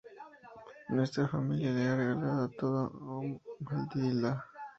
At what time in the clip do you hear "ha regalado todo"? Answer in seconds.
1.87-2.87